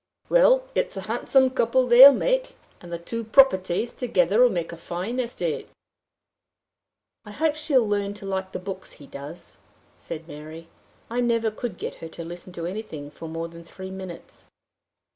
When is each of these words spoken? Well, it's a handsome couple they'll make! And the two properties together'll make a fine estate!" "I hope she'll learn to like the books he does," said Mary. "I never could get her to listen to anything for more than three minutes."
Well, 0.29 0.67
it's 0.73 0.97
a 0.97 1.01
handsome 1.01 1.51
couple 1.51 1.85
they'll 1.85 2.11
make! 2.11 2.55
And 2.81 2.91
the 2.91 2.97
two 2.97 3.23
properties 3.23 3.91
together'll 3.91 4.49
make 4.49 4.71
a 4.71 4.75
fine 4.77 5.19
estate!" 5.19 5.69
"I 7.23 7.29
hope 7.29 7.53
she'll 7.55 7.87
learn 7.87 8.15
to 8.15 8.25
like 8.25 8.51
the 8.51 8.57
books 8.57 8.93
he 8.93 9.05
does," 9.05 9.59
said 9.95 10.27
Mary. 10.27 10.69
"I 11.07 11.21
never 11.21 11.51
could 11.51 11.77
get 11.77 11.97
her 12.01 12.07
to 12.07 12.25
listen 12.25 12.51
to 12.53 12.65
anything 12.65 13.11
for 13.11 13.29
more 13.29 13.47
than 13.47 13.63
three 13.63 13.91
minutes." 13.91 14.47